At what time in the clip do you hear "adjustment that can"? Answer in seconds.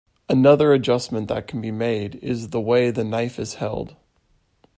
0.73-1.61